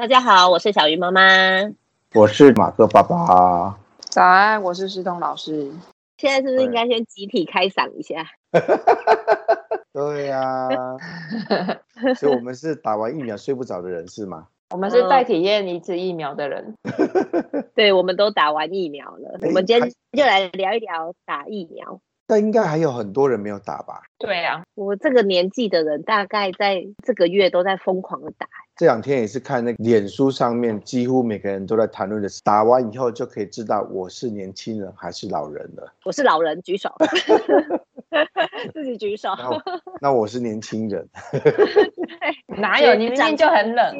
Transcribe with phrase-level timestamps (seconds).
[0.00, 1.20] 大家好，我是小鱼妈妈，
[2.14, 3.78] 我是马克爸爸。
[3.98, 5.70] 早安，我是石彤老师。
[6.16, 8.24] 现在是不是应该先集体开嗓一下？
[9.92, 10.96] 对 呀、啊，
[12.16, 14.46] 所以我们是打完疫苗睡不着的人是吗？
[14.70, 16.74] 我们是再体验一次疫苗的人。
[17.76, 19.38] 对，我们都打完疫苗了。
[19.42, 22.00] 我们今天就来聊一聊打疫苗。
[22.26, 24.02] 但应该还有很多人没有打吧？
[24.16, 28.46] 对啊，我这个年纪的人，大概在这个月都在疯狂的打。
[28.80, 35.92] 这两天也是看那个脸书上面，几乎每个人都在谈论的是，打完以后就可以知道我是年轻人还是老人了。
[36.02, 36.90] 我是老人，举手。
[38.72, 39.28] 自己举手。
[39.36, 39.60] 那，
[40.00, 41.06] 那我是年轻人。
[42.58, 42.94] 哪有？
[42.94, 43.94] 你明明就很冷。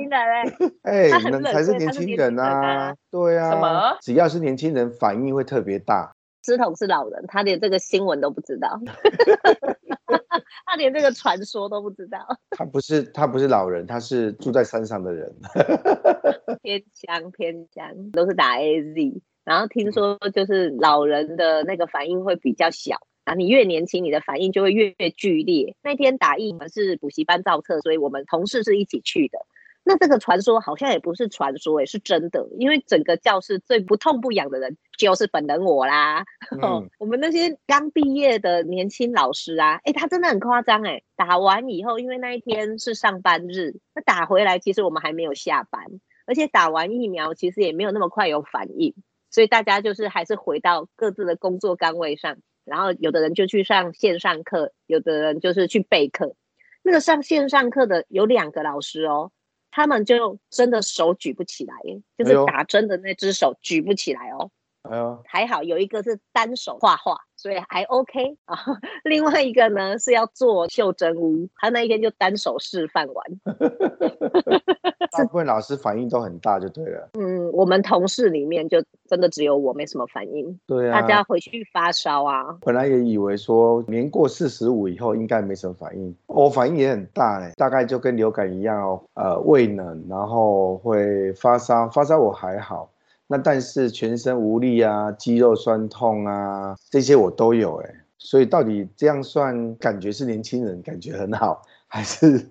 [0.85, 2.95] 哎，冷才是年轻人啊！
[3.11, 3.51] 对啊。
[3.51, 3.99] 什么？
[4.01, 6.11] 只要是年轻人，反应会特别大。
[6.43, 8.81] 师彤是老人，他连这个新闻都不知道，
[10.65, 12.19] 他连这个传说都不知道。
[12.51, 15.35] 他不是他不是老人，他是住在山上的人。
[16.63, 25.75] 偏乡偏乡都是打 AZ，然后听说就是老人的那个反应会比较小，啊你越年轻，你的反应就会越剧烈。
[25.83, 29.39] 那天打疫苗是补习班造册，所以我们同事是一起去的。
[29.83, 32.47] 那这个传说好像也不是传说，也是真的。
[32.59, 36.25] 因为整个教室最不痛不痒的人就是本人我啦。
[36.63, 41.03] 嗯、我们那些刚毕业的年轻老师啊，哎，他真的很夸张哎。
[41.17, 45.83] 打完以后，因为那一天是上班日，那打回来其实我们还没有下班，
[46.27, 48.95] 而且打完疫苗其实也没有那么快有反应，
[49.31, 56.35] 所以大家就是还是回到各自的工作岗位上，然后有的人就去上线上课，有的人就是去备课。
[56.83, 59.33] 那个上线上课的有两个老师哦。
[59.73, 61.77] 他们就真的手举不起来，
[62.19, 64.51] 就是打针的那只手举不起来哦。
[64.83, 68.57] 哎呦，还好有一个是单手画画，所以还 OK 啊。
[69.05, 73.27] 另外一个呢是要做袖珍屋，他那一天就单手示范完。
[75.13, 77.11] 大部分老师反应都很大，就对了。
[77.19, 80.59] 嗯，我们同事里面就真的只有我没什么反应。
[80.67, 82.57] 对啊，大家回去发烧啊。
[82.63, 89.03] 本来也以为说年过四十五以后应该没什么反应，我、哦、反应也很大嘞，大概就跟流感一样哦。
[89.15, 92.89] 呃，胃冷，然后会发烧，发烧我还好。
[93.33, 102.51] 那但是全身无力啊，肌肉酸痛啊，这些我都有哎，所以到底这样算感觉是年轻人，感觉很好，还是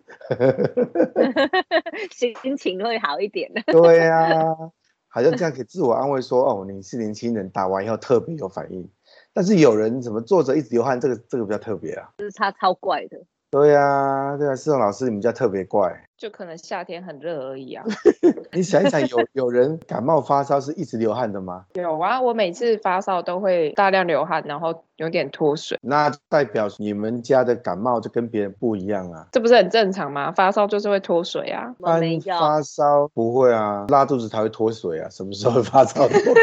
[2.15, 3.61] 心情会好一点呢？
[3.67, 4.55] 对呀、啊，
[5.09, 8.89] 好像这样可以自我安慰说，哦，你是年轻人，打完以后特别有反应。
[9.33, 13.17] 但是有人怎么坐着一直流汗，这个这个比较特别啊，就是他超怪的。
[13.51, 17.83] 对呀、啊，对啊，师彤老师，你们家特别怪，就可能夏天很热而已啊。
[18.53, 21.65] 你想一想，有有人感冒发烧是一直流汗的吗？
[21.73, 25.79] 有啊，我每次发烧都会大量流汗，然后有点脱水。
[25.81, 29.27] 那代表你们家的感冒就跟别人不一样啊？
[29.31, 30.31] 这不是很正常吗？
[30.31, 31.73] 发烧就是会脱水啊。
[31.79, 35.09] 发烧不会啊，拉肚子才会脱水啊。
[35.09, 36.33] 什么时候会发烧脱水？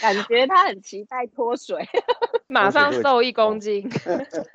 [0.00, 1.76] 感觉他很期待脱水，
[2.52, 3.88] 马上瘦一公斤。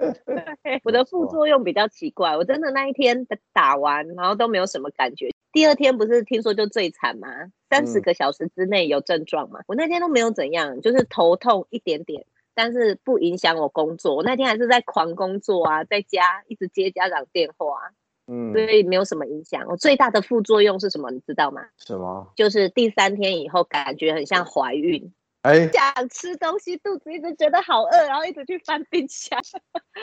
[0.83, 5.29] 我的副作用比较奇怪，我真的那一天打完，然后都没有什么感觉。
[5.51, 7.27] 第二天不是听说就最惨吗？
[7.69, 9.59] 三十个小时之内有症状嘛？
[9.67, 14.15] 我那天都没有怎样，就是头痛一点点，但是不影响我工作。
[14.15, 17.91] 我那天还是在狂工作啊，在家一直接家长电话，
[18.27, 19.65] 嗯，所以没有什么影响。
[19.67, 21.09] 我最大的副作用是什么？
[21.11, 21.63] 你知道吗？
[21.77, 22.31] 什么？
[22.35, 25.11] 就是第三天以后感觉很像怀孕。
[25.43, 29.39] 哎，想吃东西，肚子一直觉得好饿，然后一直去翻冰箱。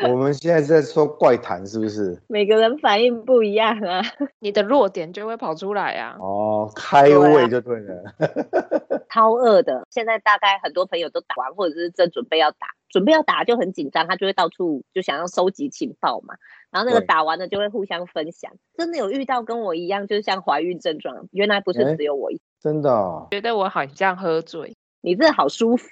[0.08, 2.18] 我们现在在说怪谈，是不是？
[2.28, 4.00] 每个人反应不一样啊，
[4.38, 6.16] 你的弱点就会跑出来啊。
[6.18, 8.02] 哦，开胃就对了。
[8.18, 16.34] 对啊、超饿的，现在大概很多朋友都打完，或者是正准备要打，准备要打就很紧张，他就会到处就想要收集情报嘛。
[16.70, 18.50] 然后那个打完了就会互相分享。
[18.78, 24.75] 真的有遇到跟我一样，就是像怀孕症状，原来不是只有我一，真的、哦，觉得我好像喝醉。
[25.04, 25.86] 你这好舒服，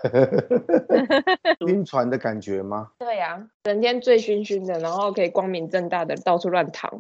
[1.69, 2.89] 晕船的感觉吗？
[2.99, 6.91] 对呀、啊，整天醉醺醺的，然后可以光明正大的到处乱躺。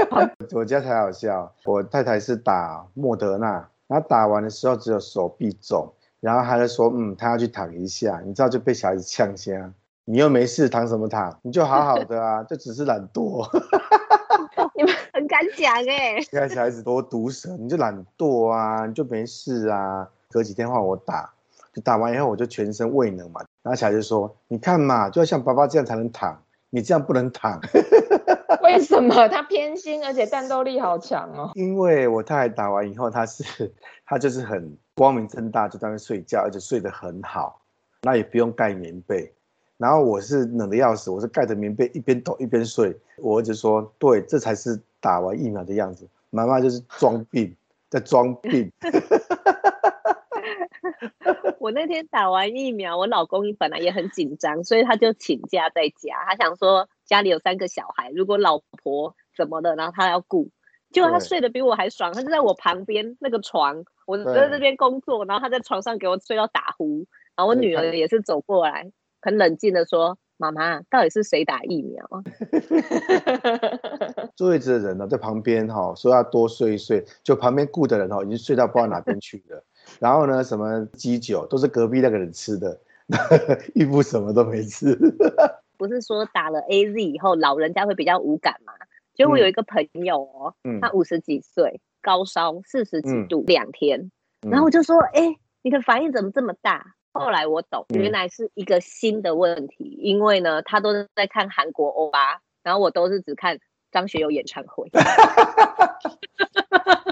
[0.52, 9.74] 我家才好笑，我太太是打莫德纳，然后打完的时候只有手臂肿，然后还在说，嗯，她要去躺一下，你知道就被小孩子呛声，
[10.06, 11.38] 你又没事，躺什么躺？
[11.42, 13.46] 你就好好的啊，就只是懒惰。
[14.74, 21.30] 你们很敢讲哎，现在小孩子多毒舌，你就懒惰啊，你就没事啊，隔几天换我打。
[21.80, 27.60] 打完以后我就全身畏冷嘛，然后小孩就说：“你看嘛，就要像爸爸这样才能躺，你这样不能躺。
[28.62, 29.28] ”为什么？
[29.28, 31.50] 他偏心，而且战斗力好强哦。
[31.54, 33.72] 因为我太太打完以后，她是
[34.06, 37.60] 她就是很光明正大就在那睡觉，而且睡得很好，
[38.02, 39.32] 那也不用盖棉被。
[39.76, 42.96] 然后我是冷的要死，我是盖着棉被一边抖一边睡。
[43.18, 47.54] 我儿子说：“对，这才是打完疫苗的样子。”妈妈就是装病，
[47.88, 48.70] 在装病。
[51.60, 56.24] 我那天打完疫苗，我老公本来也很紧张，所以他就请假在家。
[56.26, 60.50] 他想说家里有三个小孩，如果老婆怎么了，然后他要顾。
[60.90, 67.06] 结果他睡得比我还爽，他就在我旁边那个床，我在这边工作，然后他在床上给我睡到打呼。
[67.36, 68.90] 然后我女儿也是走过来，
[69.20, 72.04] 很冷静的说：“妈妈，到底是谁打疫苗？”
[74.34, 79.62] 坐位置的人呢，在旁边哈，说要多睡一睡，就旁边顾的人哈，已经睡到不知道哪边去了。
[79.98, 82.80] 然后呢，什么鸡酒都是隔壁那个人吃的，
[83.74, 84.96] 孕妇什么都没吃。
[85.78, 88.72] 不是说打了 AZ 以后老人家会比较无感吗？
[89.14, 94.12] 就我有一个朋友哦，嗯、他五十几岁，高烧四十几度两天，
[94.42, 96.94] 嗯、然后我就说，哎、欸，你的反应怎么这么大？
[97.12, 103.58] 后来我懂，原来是一个新的问题，嗯、因为呢，他都是在看韩国欧巴，然后我都是只看
[103.90, 104.88] 张学友演唱会。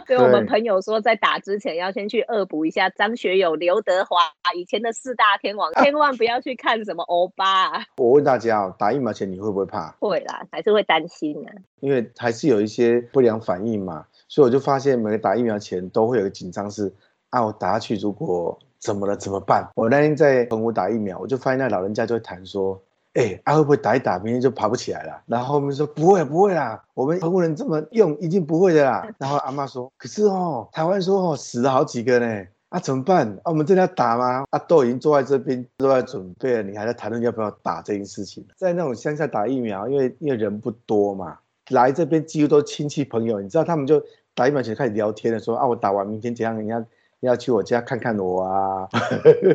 [0.06, 4.18] 所以我们朋友说，在打之前要先去恶补一下张学友、刘德华
[4.54, 7.84] 以前的四大天王，千万不要去看什么欧巴。
[7.96, 9.90] 我问大家哦，打疫苗前你会不会怕？
[9.98, 11.58] 会啦，还是会担心呢、啊。
[11.80, 16.94] 因为还是有一些不良反应嘛，所以我就发现每个打疫苗前都会有个紧张，是
[17.30, 19.68] 啊，我打下去如果怎么了怎么办？
[19.74, 22.80] 我那天在澎湖打疫苗，我就发现那老人家就会谈说。
[23.16, 25.22] 哎、欸，啊会不会打一打，明天就爬不起来了？
[25.24, 29.08] 然后后面说不会不会啦，我们澎湖人这么用，一定不会的啦。
[29.16, 33.26] 然后阿妈说，可是哦，台湾说哦死了好几个呢，啊怎么办？
[33.38, 34.44] 啊我们真的要打吗？
[34.50, 38.46] 啊都已经坐在这边都在准备了，你还在谈论要不要打这件事情？
[38.54, 41.38] 在那种乡下打疫苗，因为因为人不多嘛，
[41.70, 44.02] 来这边几乎都亲戚朋友，你知道他们就
[44.34, 46.54] 打疫苗前开始聊天的，说啊我打完明天怎样？
[46.54, 46.84] 人家。
[47.20, 48.88] 要去我家看看我啊，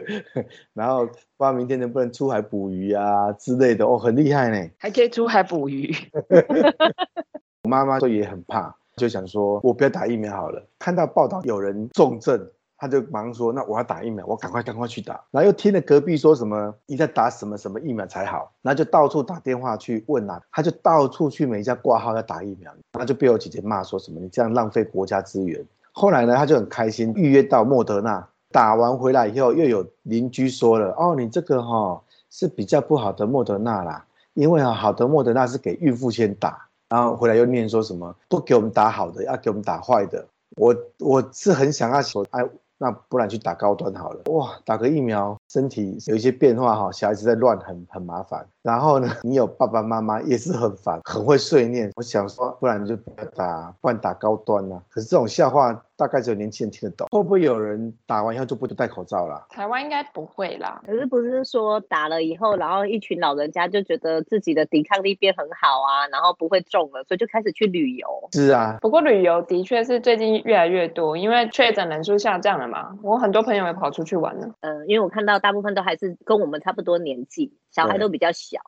[0.73, 5.93] 然后不知道明天能不能出海捕鱼啊之类的哦，很厉害呢，还可以出海捕鱼。
[7.63, 10.65] 我妈妈说也很怕，就想说我不要打疫苗好了。
[10.79, 15.23] 看到报道有人重症，他就忙说那我要打疫苗，我赶快赶快去打。
[15.29, 25.63] 然后又听了隔壁说什么你在打什么什么疫苗才好，然后就到处打电话去问啊，他就到处去每一家挂号要打疫苗，然后就被我姐姐骂说什么你这样浪费国家资源。
[25.91, 40.25] 后来呢，他就很开心，预约到莫德纳打完回来以后，又有邻居说了：“哦，你这个哈、哦、是比较不好的莫德纳啦，因为啊好的莫德纳是给孕妇先打，然后回来又念说什么不给我们打好的，要给我们打坏的。”
[40.57, 42.45] 我我是很想要说，哎，
[42.77, 44.21] 那不然去打高端好了。
[44.31, 48.47] 哇，打个疫苗，身体有一些变化哈，小孩子在乱，很很麻烦。
[48.61, 51.91] 然后呢，你有爸爸妈妈也是很烦，很会碎念。
[51.97, 54.81] 我想说，不然就不要打，不然打高端呢、啊。
[54.89, 57.07] 可是这种笑话大概只有年轻人听得懂。
[57.11, 59.45] 会不会有人打完以后就不戴口罩了？
[59.51, 60.81] 台湾应该不会啦。
[60.83, 68.07] 可是不是说打了以后，然后一群老人家就觉得自己的抵抗力变很好啊，然后不会中了，所以就开始去旅游。
[68.31, 68.79] 是啊。
[68.81, 72.97] 不过旅游的确是最近越来越多，因为确诊人数下降了嘛。
[73.03, 74.49] 我很多朋友也跑出去玩了。
[74.61, 78.59] 嗯，因为我看到大部分都还是跟我们差不多年纪，小孩都比较小。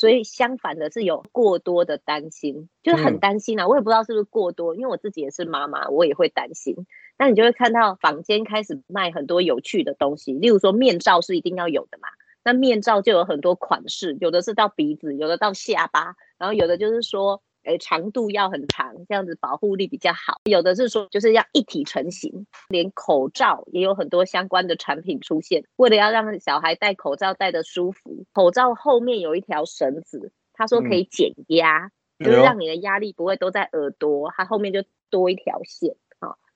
[0.00, 3.68] 所以相反的是有过多的担心，就是很担心啊！
[3.68, 6.74] 我也不知道是不是过多，因为我自己也是妈妈，我也会担心。
[7.18, 12.08] 那你就会看到坊间开始卖很多有趣的东西，例如说面罩是一定要有的嘛，
[12.42, 17.42] 那面罩就有很多款式，有的是到鼻子，有的到下巴，然后有的就是说。
[17.64, 20.40] 诶，长度要很长，这样子保护力比较好。
[20.44, 25.64] 有的是说，就是要一体成型，连口罩也有很多相关的产品出现。
[25.76, 35.96] 为了要让小孩戴口罩戴得舒服，口罩后面有一条绳子，他说可以减压，嗯、就是让你的压力不会都在耳朵，它后面就多一条线。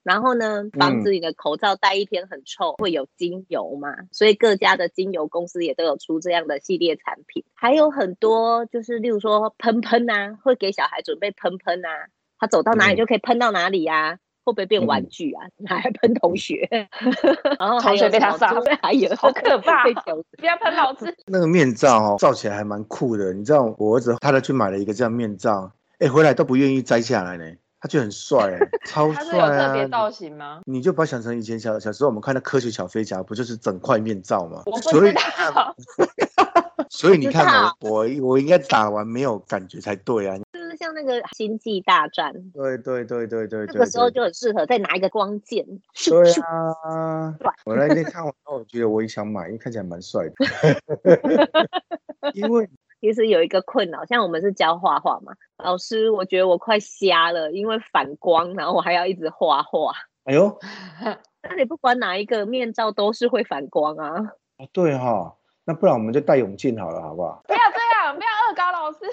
[0.04, 11.88] 然后呢，防止你的口罩戴一天很臭，嗯、会有精油嘛，所以各家的精油公司也都有出这样的系列产品，还有很多就是例如说喷喷啊，会给小孩准备喷喷啊，
[12.38, 15.48] 他走到哪里就可以喷到哪里呀、啊，嗯、会不会变玩具啊？
[15.66, 16.68] 还喷同学，
[17.58, 19.84] 然后同学被他杀，还有好可 怕，
[20.36, 21.16] 不要喷老师。
[21.26, 27.44] 那个面罩哦，罩起来还蛮酷的，你知道我儿子他都去买了一个这样面罩，哎，回来都不愿意摘下来呢。
[27.84, 29.24] 他就很帅哎，超帅啊！
[29.24, 30.62] 他是有特别造型吗？
[30.64, 34.62] 你就把它想成以前小小时候我们看的科学小飞侠，不就是整块面罩吗？
[34.64, 35.76] 我不知道。
[36.88, 40.34] 所以 你看我我我应该打完没有感觉才对啊！
[40.54, 45.66] 就是像那个星际大战，对对对对对，那个时候就很适合再拿一个光剑。
[46.08, 47.36] 对啊，
[47.66, 50.34] 我那天看完后，我觉得我也想买，因为看起来蛮帅的。
[52.32, 52.66] 因为。
[53.04, 59.92] 其实有一个困扰，像我们是教画画嘛，老师，我觉得我快瞎了，因为反光，然后我还要一直画画。
[60.24, 60.58] 哎呦，
[61.42, 64.08] 那你不管哪一个面罩都是会反光啊。
[64.56, 65.34] 哦对哈、哦，
[65.66, 67.42] 那不然我们就戴泳镜好了，好不好？
[67.46, 67.83] 不要不要
[68.84, 68.98] 老师。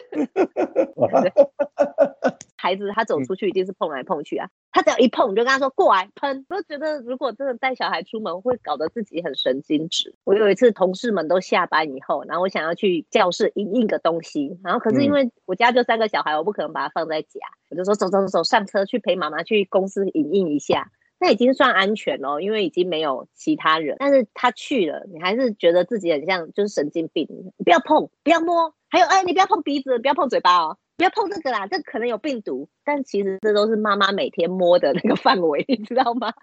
[2.57, 10.13] 孩子他走出去一定是碰来碰去啊，他只要一碰你就跟他说过来喷，我就觉得如果真的带小孩出门会搞得自己很神经质。
[10.25, 17.39] 我有一次同事们都下班以后，然后我想要去教室影印个东西，然后可是因为我家就三个小孩，我不可能把它放在家，
[17.71, 20.91] 我就说走走走走上车去陪妈妈去公司影印一下。
[21.19, 23.95] 那已经算安全了，因为已经没有其他人。
[23.99, 27.27] 但是他去了，你还是觉得自己很像就是神经病。
[27.29, 32.69] 你不要碰，不要摸，还有哎，你不要碰鼻子，不要碰嘴巴哦，不要碰这个啦，这可能有病毒。
[32.83, 36.33] 但其实这都是妈妈每天摸的那个范围，你知道吗？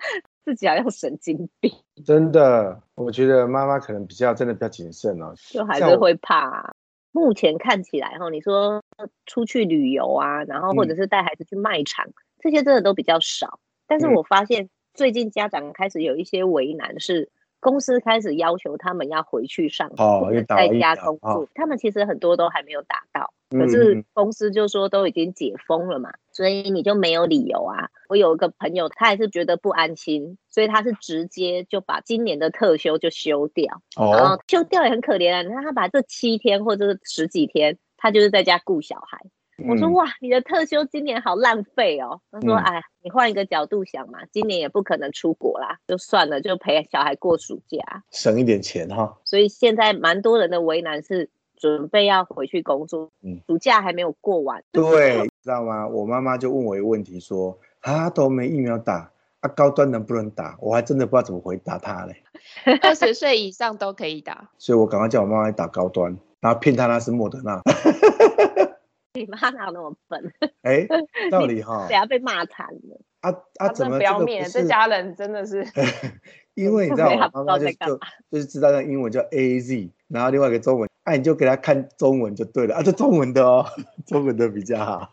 [0.45, 1.71] 自己好像神经病。
[2.05, 6.75] 真的，我觉得妈妈可能比较真的比较谨慎哦，就还是会怕。
[7.11, 8.83] 目前看起来哈，你说
[9.26, 13.61] 出去旅游啊，然后或者是带孩子去卖场，嗯、这些真的都比较少。
[13.87, 21.49] 但是我发现最近家长开始有一些为难，是公司开始要求他们要回去上班，在家工作。
[21.55, 27.88] 他们其实很多都还没有达到，可是公司就说都已经解封了嘛，所以你就没有理由啊。
[28.09, 35.43] 我有一个朋友，他还是觉得不安心，所以他是直接就把今年的特休就休掉，然后休掉也很可怜啊。
[35.43, 39.19] 你看他把这七天或者是十几天，他就是在家顾小孩。
[39.67, 42.21] 我说哇，你的特休今年好浪费哦。
[42.31, 49.19] 他说哎，你换一个角度想嘛，今年也不可能出国啦，就算了，就陪小孩过暑假，省一点钱哈。
[49.25, 54.62] 所以现在蛮多人的为难是准备要回去工作，嗯，暑假还没有过完。
[54.71, 55.88] 对，知道吗？
[55.88, 59.11] 我妈妈就问我一个问题，说啊，都没疫苗打，
[59.41, 60.57] 啊，高端能不能打？
[60.61, 62.23] 我还真的不知道怎么回答她嘞。
[62.83, 67.61] 二十岁以上都可以打，所以我赶快叫我妈妈打高端，然后骗她那是莫德纳。
[69.15, 70.33] 你妈哪有那么笨？
[70.62, 70.87] 哎，
[71.31, 73.00] 道理哈，等下被骂惨了。
[73.21, 74.49] 啊啊，怎么不要面？
[74.49, 75.65] 这家人真的是，
[76.55, 77.99] 因为你知道， 妈妈就就
[78.31, 83.67] 就是知道那英文叫 A Z，然后另外一个中文，哎，你就给他看中文就对了啊，这中文的哦，
[84.07, 85.11] 中文的比较好。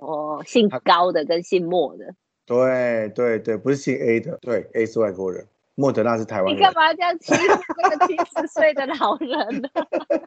[0.00, 2.14] 哦，姓高的跟姓莫的，
[2.46, 5.46] 对对对，不是姓 A 的，对，A 是外国人。
[5.76, 9.68] 莫德纳是台湾人，你干嘛这样欺负那个七十岁的老人呢？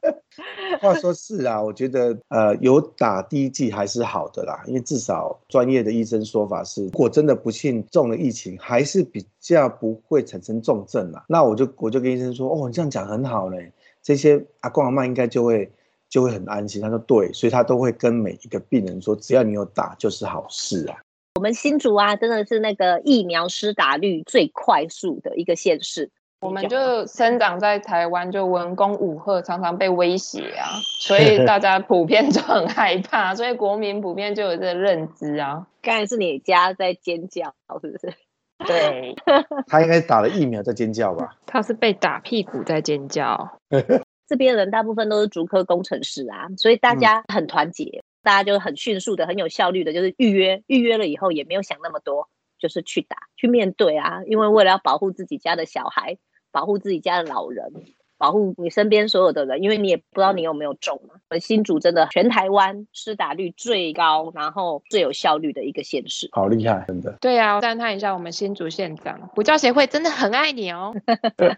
[0.82, 11.26] 话说是啊，我觉得呃有打第一剂还是好的啦，因为至少专业的医生说法是，如果真的不幸中了疫情，还是比较不会产生重症啦。
[11.28, 13.72] 那我就我就跟医生说，哦，你这样讲很好嘞，
[14.04, 15.72] 这些阿公阿妈应该就会
[16.10, 16.82] 就会很安心。
[16.82, 20.98] 他说对，所以他都会跟每一个病人说，只要你有打就是好事啊。
[21.38, 26.10] 我们新竹啊，真的是那个疫苗施打率最快速的一个县市。
[26.40, 30.66] 我们就生长在台湾，就文攻武吓，常常被威胁啊，
[31.00, 35.68] 所以大家普遍就很害怕，所以国民普遍就有这个认知啊。
[35.84, 37.54] 刚才是你家在尖叫，
[37.84, 38.12] 是不是？
[38.66, 39.16] 对，
[39.70, 41.36] 他应该打了疫苗在尖叫吧？
[41.46, 43.60] 他是被打屁股在尖叫。
[44.28, 47.84] 这边人大部分都是竹科工程师啊，所以大家很团结。
[47.84, 52.28] 嗯大家就很迅速的、很有效率的，就是预约，预约了以后也没有想那么多，
[52.60, 54.22] 就是去打、去面对啊。
[54.26, 56.18] 因为为了要保护自己家的小孩，
[56.52, 57.72] 保护自己家的老人。
[58.18, 61.16] 保护你身边所有的人，因为你也不知道你有没有中嘛。
[61.30, 67.18] 我们新竹真的全台湾施打率最高，然后最有效率的一个县市，好厉害，真的。
[67.22, 70.96] 对啊，赞叹一下我们新竹县长，补教协会真的很爱你哦，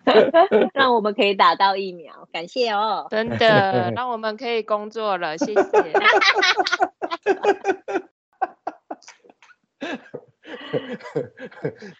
[0.74, 3.08] 让我们可以打到疫苗，感谢哦。
[3.10, 5.62] 真的，让我们可以工作了，谢谢。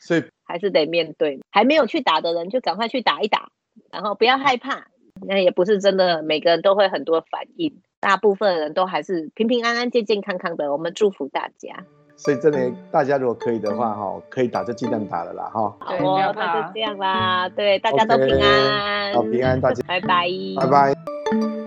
[0.02, 3.50] 所以还是得面对，还没有去打的人就赶快去打一打。
[3.92, 4.88] 然后不要害怕，
[5.28, 10.72] 那也不是真的，每个人都会很多反应，大部分人都还是平平安安、健健康康的。
[10.72, 11.84] 我们祝福大家。
[12.16, 15.74] 所以真的，大家如果可以的话，哈，可以打就尽量打了啦，哈。
[15.80, 20.28] 好哦，那就这样啦，对，大家都平安，好平安，大家拜拜，
[20.58, 21.59] 拜拜。